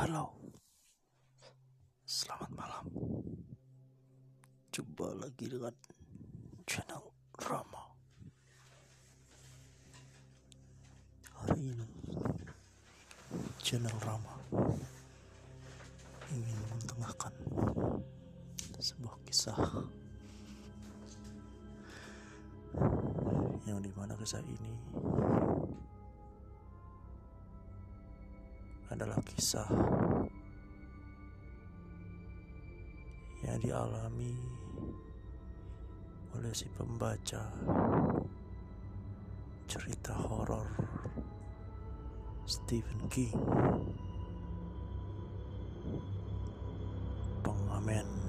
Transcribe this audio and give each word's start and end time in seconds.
Halo, 0.00 0.32
selamat 2.08 2.48
malam. 2.56 2.88
Jumpa 4.72 5.12
lagi 5.12 5.44
dengan 5.44 5.76
channel 6.64 7.04
Rama. 7.36 7.84
Hari 11.36 11.60
ini, 11.60 11.88
channel 13.60 13.92
Rama 14.00 14.40
ingin 16.32 16.60
mentengahkan 16.80 17.36
sebuah 18.80 19.20
kisah 19.28 19.60
yang 23.68 23.84
di 23.84 23.92
mana 23.92 24.16
kisah 24.16 24.40
ini 24.40 24.72
adalah 29.00 29.24
kisah 29.24 29.64
yang 33.40 33.56
dialami 33.64 34.36
oleh 36.36 36.52
si 36.52 36.68
pembaca 36.68 37.48
cerita 39.64 40.12
horor 40.12 40.68
Stephen 42.44 43.08
King 43.08 43.40
pengamen 47.40 48.19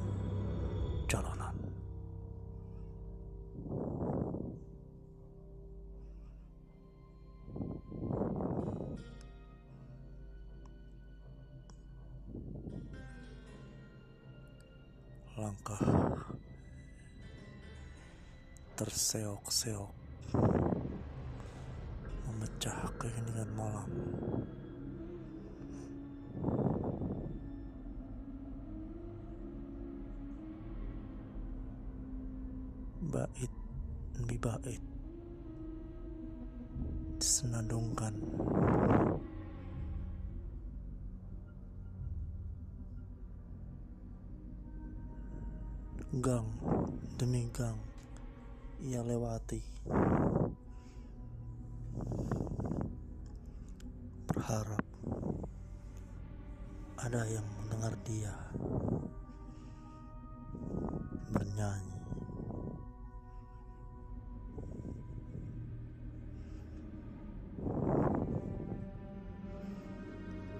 langkah 15.51 15.83
terseok-seok 18.79 19.91
memecah 22.23 22.79
keheningan 22.95 23.51
malam. 23.51 23.91
Bait 33.11 33.51
demi 34.15 34.39
bait 34.39 34.79
disenandungkan 37.19 38.15
gang 46.19 46.43
demi 47.15 47.47
gang 47.55 47.79
ia 48.83 48.99
lewati. 48.99 49.63
Berharap 54.27 54.83
ada 56.99 57.23
yang 57.31 57.47
mendengar 57.63 57.95
dia 58.03 58.35
bernyanyi. 61.31 61.99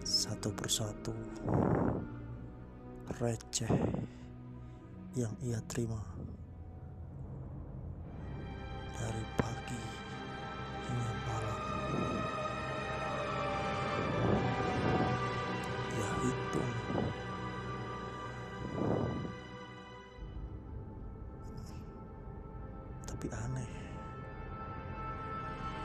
Satu 0.08 0.48
persatu 0.56 1.12
receh 3.20 3.76
yang 5.12 5.36
ia 5.44 5.60
terima 5.68 6.00
dari 8.96 9.24
pagi 9.36 9.84
hingga 10.88 11.14
malam. 11.28 11.60
Ia 15.92 16.10
hitung 16.24 16.74
tapi 23.04 23.28
aneh. 23.36 23.72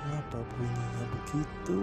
Kenapa 0.06 0.38
bunyinya 0.54 1.04
begitu? 1.18 1.78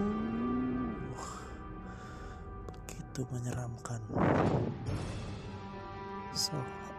Begitu 2.71 3.19
menyeramkan. 3.35 3.99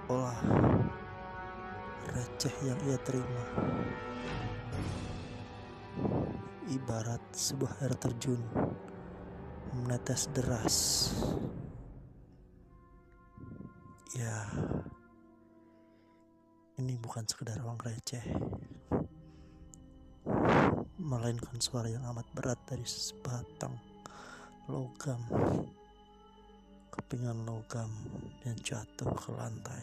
Seolah 0.05 0.37
receh 2.13 2.53
yang 2.61 2.77
ia 2.85 3.01
terima 3.01 3.45
ibarat 6.69 7.25
sebuah 7.33 7.81
air 7.81 7.97
terjun 7.97 8.37
menetes 9.73 10.29
deras. 10.37 10.77
Ya, 14.13 14.45
ini 16.77 17.01
bukan 17.01 17.25
sekedar 17.25 17.65
uang 17.65 17.81
receh, 17.81 18.29
melainkan 21.01 21.57
suara 21.65 21.89
yang 21.89 22.05
amat 22.13 22.29
berat 22.37 22.61
dari 22.69 22.85
sebatang 22.85 23.73
logam, 24.69 25.25
kepingan 26.95 27.43
logam 27.43 27.91
yang 28.47 28.55
jatuh 28.63 29.11
ke 29.19 29.35
lantai. 29.35 29.83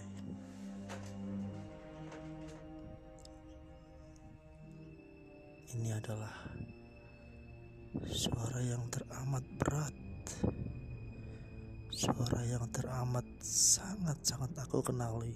Ini 5.75 5.91
adalah 5.99 6.31
suara 8.07 8.63
yang 8.63 8.87
teramat 8.87 9.43
berat, 9.59 9.95
suara 11.91 12.47
yang 12.47 12.63
teramat 12.71 13.27
sangat-sangat 13.43 14.55
aku 14.63 14.79
kenali. 14.79 15.35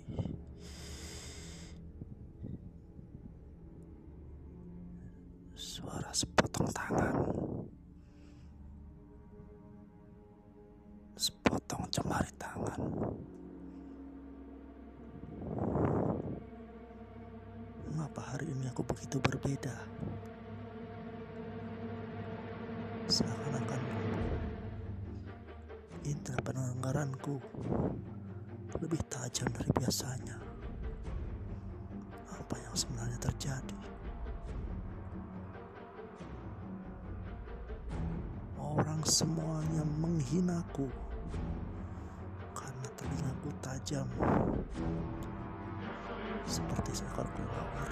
Mengapa 18.16 18.32
hari 18.40 18.48
ini 18.48 18.64
aku 18.72 18.80
begitu 18.88 19.20
berbeda? 19.20 19.76
Seakan-akan 23.12 23.82
indera 26.08 26.40
pendengaranku 26.40 27.44
lebih 28.80 29.04
tajam 29.12 29.52
dari 29.52 29.68
biasanya. 29.68 30.40
Apa 32.40 32.56
yang 32.56 32.72
sebenarnya 32.72 33.20
terjadi? 33.20 33.80
Orang 38.56 39.04
semuanya 39.04 39.84
menghinaku 40.00 40.88
karena 42.56 42.88
telingaku 42.96 43.52
tajam 43.60 44.08
seperti 46.46 47.02
seekor 47.02 47.26
kelelawar. 47.34 47.90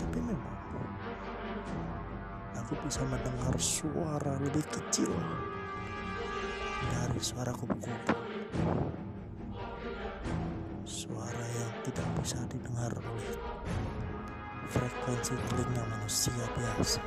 Tapi 0.00 0.18
memang 0.18 0.58
aku 2.56 2.72
bisa 2.88 3.04
mendengar 3.04 3.54
suara 3.60 4.40
lebih 4.40 4.64
kecil 4.72 5.12
dari 6.88 7.20
suara 7.20 7.52
kupu-kupu. 7.52 8.16
Suara 10.88 11.44
yang 11.54 11.72
tidak 11.84 12.08
bisa 12.18 12.40
didengar 12.48 12.90
oleh 12.96 13.30
frekuensi 14.72 15.34
telinga 15.36 15.84
manusia 15.86 16.44
biasa. 16.56 17.02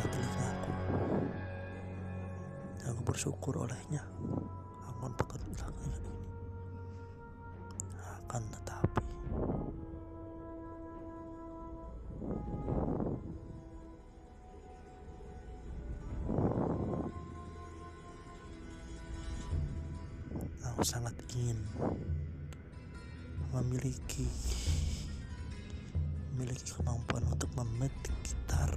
Adalah 0.00 0.16
telingaku. 0.16 0.72
Aku 2.88 3.00
bersyukur 3.04 3.54
olehnya 3.60 4.02
akan 4.88 5.12
pekan 5.12 5.40
belakangan 5.52 6.00
ini. 6.00 6.12
Akan 8.00 8.42
tetapi 8.48 9.00
aku 20.64 20.80
Aku 20.80 20.82
sangat 20.86 21.12
ingin 21.36 21.60
memiliki 23.52 24.24
memiliki 26.32 26.72
kemampuan 26.72 27.26
untuk 27.28 27.52
memetik 27.52 28.14
gitar 28.24 28.72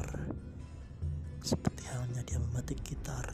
seperti 1.44 1.84
halnya 1.92 2.24
dia 2.24 2.40
memetik 2.40 2.80
gitar. 2.88 3.28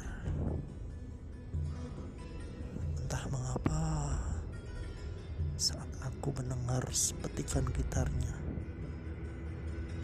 Entah 2.97 3.23
mengapa 3.29 3.81
saat 5.53 5.85
aku 6.01 6.33
mendengar 6.33 6.81
petikan 7.21 7.69
gitarnya 7.69 8.33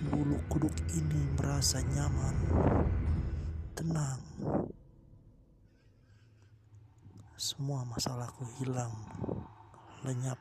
bulu 0.05 0.37
kuduk 0.53 0.75
ini 0.93 1.21
merasa 1.33 1.81
nyaman 1.81 2.37
tenang. 3.73 4.21
Semua 7.33 7.81
masalahku 7.89 8.45
hilang 8.61 8.93
lenyap 10.05 10.37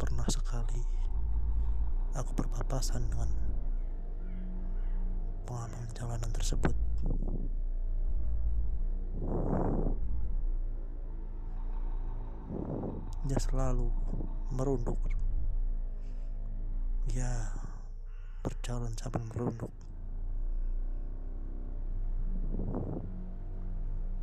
pernah 0.00 0.26
sekali 0.26 0.82
aku 2.12 2.32
berpapasan 2.82 3.06
dengan 3.14 3.30
pengamen 5.46 5.86
jalanan 5.94 6.30
tersebut. 6.34 6.74
Dia 13.30 13.38
selalu 13.38 13.86
merunduk. 14.50 14.98
Ya, 17.14 17.54
berjalan 18.42 18.90
sambil 18.98 19.22
merunduk. 19.30 19.70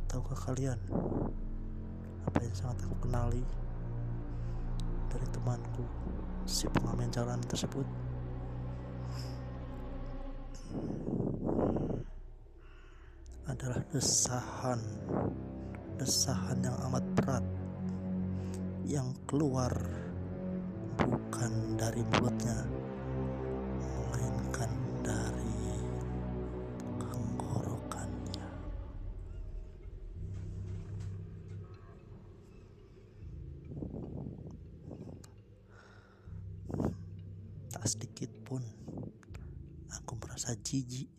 Tahukah 0.04 0.36
kalian 0.36 0.76
apa 2.28 2.38
yang 2.44 2.52
sangat 2.52 2.84
aku 2.84 3.08
kenali? 3.08 3.40
dari 5.10 5.26
temanku 5.34 5.82
si 6.46 6.70
pengamen 6.70 7.10
jalan 7.10 7.42
tersebut 7.50 7.82
adalah 13.50 13.82
desahan 13.92 14.80
desahan 16.00 16.58
yang 16.64 16.76
amat 16.88 17.04
berat 17.18 17.44
yang 18.88 19.08
keluar 19.28 19.70
bukan 20.96 21.52
dari 21.76 22.00
mulutnya 22.16 22.64
melainkan 23.78 24.70
jijik. 40.70 41.10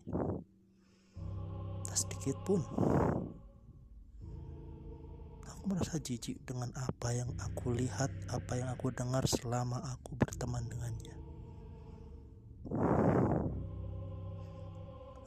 Tak 1.84 1.98
sedikit 2.00 2.40
pun 2.48 2.64
aku 5.44 5.62
merasa 5.68 6.00
jijik 6.00 6.40
dengan 6.48 6.72
apa 6.80 7.12
yang 7.12 7.28
aku 7.36 7.76
lihat, 7.76 8.08
apa 8.32 8.56
yang 8.56 8.72
aku 8.72 8.96
dengar 8.96 9.28
selama 9.28 9.84
aku 9.92 10.16
berteman 10.16 10.64
dengannya. 10.72 11.16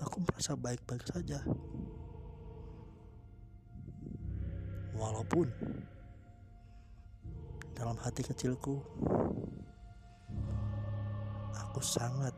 Aku 0.00 0.16
merasa 0.24 0.56
baik-baik 0.56 1.04
saja. 1.04 1.44
Walaupun 4.96 5.52
dalam 7.78 7.98
hati 8.00 8.26
kecilku 8.26 8.82
aku 11.54 11.80
sangat 11.82 12.33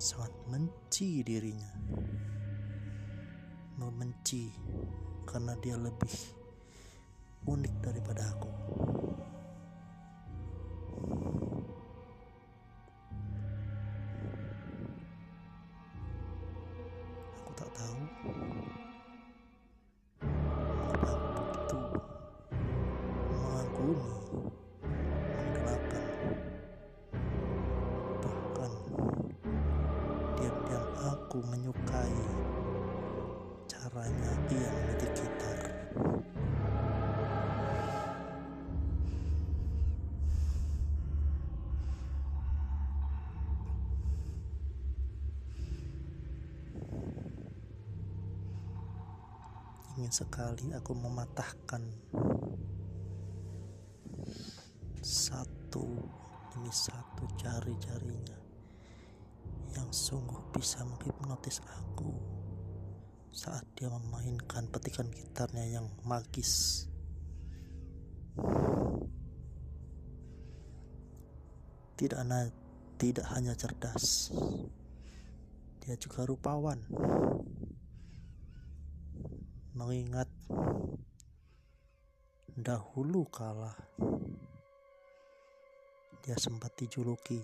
sangat 0.00 0.32
menci 0.48 1.20
dirinya. 1.20 1.76
Membenci 3.76 4.48
karena 5.28 5.52
dia 5.60 5.76
lebih 5.76 6.16
unik 7.44 7.74
daripada 7.84 8.24
aku 8.32 8.52
aku 31.30 31.46
menyukai 31.46 32.18
caranya 33.68 34.32
ia 34.50 34.70
memetik 34.72 35.12
gitar. 35.14 35.58
Ingin 49.94 50.10
sekali 50.10 50.72
aku 50.72 50.96
mematahkan 50.96 51.84
satu 55.04 55.84
demi 56.50 56.72
satu 56.72 57.28
jari-jarinya 57.36 58.39
yang 59.76 59.88
sungguh 59.90 60.50
bisa 60.54 60.82
menghipnotis 60.86 61.62
aku 61.66 62.14
saat 63.30 63.62
dia 63.78 63.86
memainkan 63.86 64.66
petikan 64.66 65.06
gitarnya 65.10 65.78
yang 65.80 65.86
magis. 66.02 66.84
Tidak 71.94 72.16
hanya, 72.16 72.48
tidak 72.96 73.26
hanya 73.30 73.52
cerdas, 73.54 74.34
dia 75.84 75.94
juga 76.00 76.26
rupawan. 76.26 76.80
Mengingat 79.76 80.26
dahulu 82.60 83.24
kala 83.30 83.72
dia 86.20 86.36
sempat 86.36 86.76
dijuluki 86.76 87.40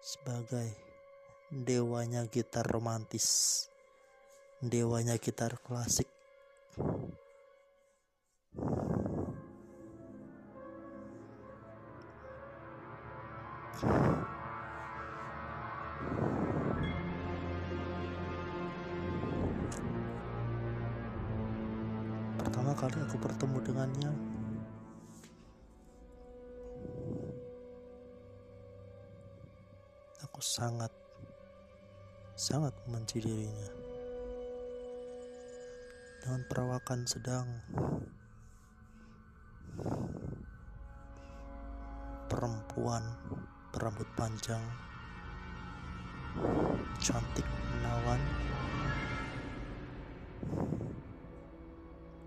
sebagai 0.00 0.72
dewanya 1.52 2.24
gitar 2.24 2.64
romantis, 2.64 3.68
dewanya 4.64 5.20
gitar 5.20 5.60
klasik. 5.60 6.08
Pertama 22.40 22.72
kali 22.72 22.96
aku 23.04 23.16
bertemu 23.20 23.56
dengannya 23.68 24.39
sangat 30.40 30.88
sangat 32.32 32.72
membenci 32.88 33.20
dirinya. 33.20 33.68
Dengan 36.20 36.40
perawakan 36.48 37.00
sedang 37.04 37.48
perempuan 42.28 43.04
berambut 43.72 44.08
panjang 44.16 44.60
cantik 47.00 47.44
menawan 47.44 48.20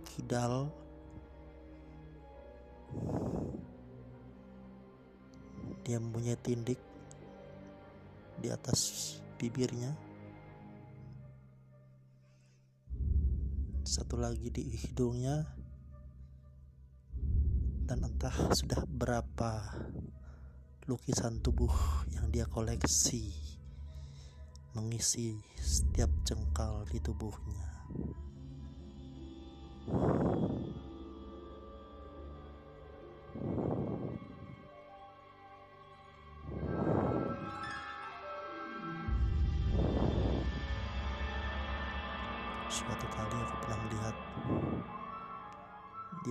kidal 0.06 0.70
dia 5.84 5.98
mempunyai 5.98 6.38
tindik 6.42 6.93
di 8.44 8.52
atas 8.52 9.16
bibirnya 9.40 9.96
satu 13.88 14.20
lagi 14.20 14.52
di 14.52 14.76
hidungnya 14.76 15.48
dan 17.88 18.04
entah 18.04 18.36
sudah 18.52 18.84
berapa 18.84 19.72
lukisan 20.92 21.40
tubuh 21.40 21.72
yang 22.12 22.28
dia 22.28 22.44
koleksi 22.44 23.32
mengisi 24.76 25.40
setiap 25.56 26.12
jengkal 26.28 26.84
di 26.92 27.00
tubuhnya. 27.00 27.63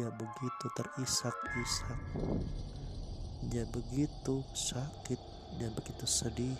Dia 0.03 0.11
begitu 0.19 0.67
terisak-isak. 0.75 1.95
Dia 3.47 3.63
begitu 3.71 4.43
sakit, 4.51 5.21
dia 5.63 5.71
begitu 5.71 6.03
sedih. 6.11 6.59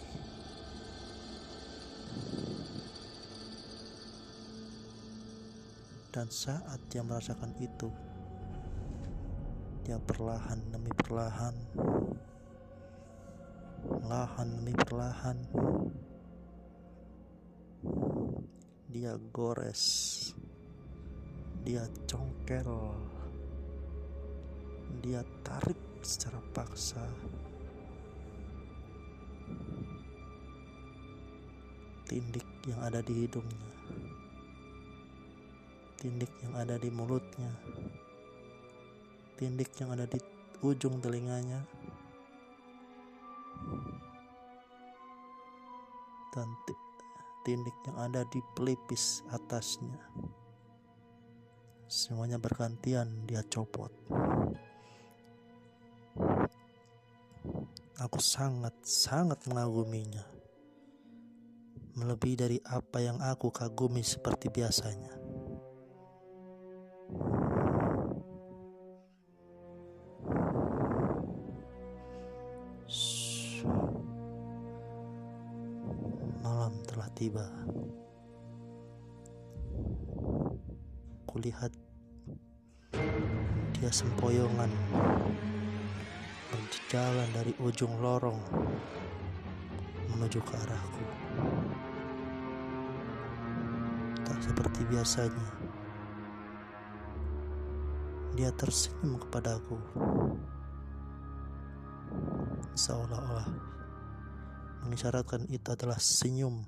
Dan 6.15 6.31
saat 6.31 6.79
dia 6.87 7.03
merasakan 7.03 7.51
itu, 7.59 7.91
dia 9.83 9.99
perlahan 9.99 10.63
demi 10.71 10.95
perlahan, 11.03 11.57
perlahan 13.83 14.49
demi 14.55 14.75
perlahan, 14.87 15.39
dia 18.87 19.19
gores, 19.35 19.83
dia 21.67 21.91
congkel, 22.07 22.71
dia 25.01 25.25
tarik 25.47 25.79
secara 26.05 26.43
paksa. 26.53 27.01
Tindik 32.05 32.45
yang 32.69 32.77
ada 32.85 33.01
di 33.01 33.25
hidungnya, 33.25 33.73
tindik 35.97 36.29
yang 36.45 36.53
ada 36.61 36.77
di 36.77 36.93
mulutnya, 36.93 37.49
tindik 39.41 39.73
yang 39.81 39.97
ada 39.97 40.05
di 40.05 40.21
ujung 40.61 41.01
telinganya, 41.01 41.65
dan 46.37 46.53
tindik 47.49 47.77
yang 47.89 47.97
ada 47.97 48.29
di 48.29 48.45
pelipis 48.53 49.25
atasnya. 49.33 49.97
Semuanya 51.89 52.37
bergantian 52.37 53.25
dia 53.25 53.41
copot. 53.49 53.89
Aku 58.03 58.19
sangat-sangat 58.19 59.47
mengaguminya. 59.47 60.27
Melebihi 61.95 62.35
dari 62.35 62.59
apa 62.67 62.99
yang 62.99 63.23
aku 63.23 63.55
kagumi 63.55 64.03
seperti 64.03 64.51
biasanya. 64.51 65.23
telah 76.93 77.09
tiba. 77.17 77.47
Kulihat 81.25 81.73
dia 83.73 83.91
sempoyongan 83.91 84.69
berjalan 86.53 87.29
dari 87.33 87.57
ujung 87.65 87.97
lorong 88.05 88.37
menuju 90.13 90.45
ke 90.45 90.53
arahku. 90.53 91.05
Tak 94.21 94.39
seperti 94.45 94.85
biasanya, 94.93 95.49
dia 98.37 98.53
tersenyum 98.53 99.17
kepadaku, 99.17 99.81
seolah-olah 102.77 103.49
mengisyaratkan 104.85 105.49
itu 105.49 105.73
adalah 105.73 105.97
senyum 105.97 106.61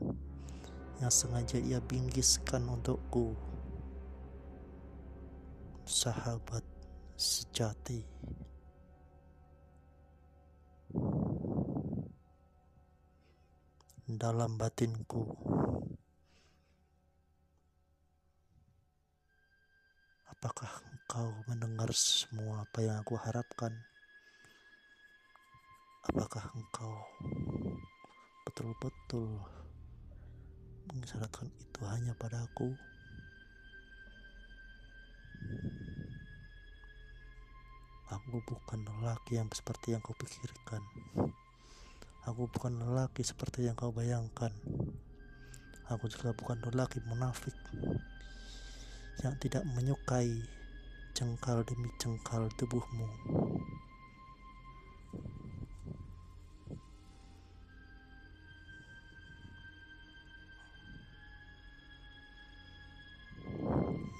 yang 1.03 1.13
sengaja 1.13 1.61
ia 1.61 1.83
bingkiskan 1.83 2.65
untukku. 2.71 3.37
Sahabat 5.85 6.65
sejati. 7.19 8.07
Dalam 14.05 14.61
batinku, 14.61 15.25
apakah 20.29 20.69
engkau 20.93 21.33
mendengar 21.49 21.89
semua 21.97 22.69
apa 22.69 22.85
yang 22.85 23.01
aku 23.01 23.17
harapkan? 23.17 23.73
Apakah 26.05 26.53
engkau 26.53 26.93
betul-betul 28.45 29.41
mengisyaratkan 30.93 31.49
itu 31.65 31.81
hanya 31.89 32.13
padaku? 32.21 32.77
Aku 38.13 38.37
bukan 38.45 38.85
lelaki 38.85 39.41
yang 39.41 39.49
seperti 39.49 39.97
yang 39.97 40.05
kau 40.05 40.13
pikirkan 40.13 40.85
aku 42.25 42.49
bukan 42.49 42.81
lelaki 42.81 43.21
seperti 43.21 43.69
yang 43.69 43.77
kau 43.77 43.93
bayangkan 43.93 44.49
aku 45.93 46.09
juga 46.09 46.33
bukan 46.33 46.57
lelaki 46.73 47.05
munafik 47.05 47.53
yang 49.21 49.37
tidak 49.37 49.61
menyukai 49.77 50.33
jengkal 51.13 51.61
demi 51.69 51.93
jengkal 52.01 52.49
tubuhmu 52.57 53.09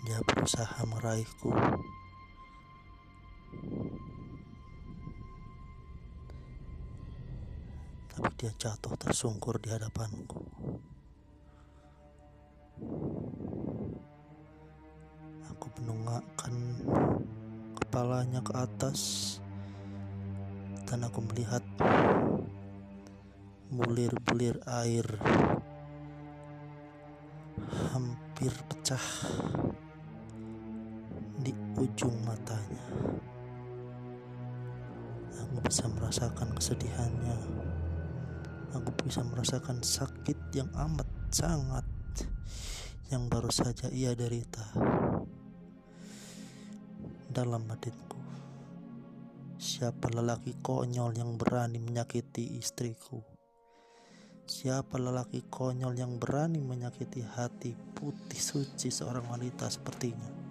Dia 0.05 0.21
berusaha 0.21 0.85
meraihku. 0.85 1.49
Dia 8.45 8.53
jatuh 8.61 8.93
tersungkur 9.01 9.57
di 9.57 9.73
hadapanku. 9.73 10.37
Aku 15.49 15.67
menunggakkan 15.81 16.53
kepalanya 17.73 18.45
ke 18.45 18.53
atas 18.53 19.01
dan 20.85 21.09
aku 21.09 21.25
melihat 21.25 21.65
bulir-bulir 23.73 24.61
air 24.69 25.09
hampir 27.97 28.53
pecah 28.69 29.07
di 31.41 31.57
ujung 31.81 32.13
matanya. 32.29 32.85
Aku 35.33 35.65
bisa 35.65 35.89
merasakan 35.89 36.53
kesedihannya. 36.53 37.65
Aku 38.75 38.91
bisa 39.07 39.23
merasakan 39.23 39.87
sakit 39.87 40.51
yang 40.51 40.67
amat 40.75 41.07
sangat 41.31 41.87
yang 43.15 43.31
baru 43.31 43.47
saja 43.47 43.87
ia 43.95 44.19
derita. 44.19 44.67
Dalam 47.31 47.71
batinku, 47.71 48.19
siapa 49.63 50.11
lelaki 50.11 50.59
konyol 50.59 51.15
yang 51.15 51.39
berani 51.39 51.79
menyakiti 51.79 52.59
istriku? 52.59 53.23
Siapa 54.43 54.99
lelaki 54.99 55.47
konyol 55.47 55.95
yang 55.95 56.19
berani 56.19 56.59
menyakiti 56.59 57.23
hati 57.23 57.79
putih 57.95 58.43
suci 58.43 58.91
seorang 58.91 59.31
wanita 59.31 59.71
sepertinya? 59.71 60.44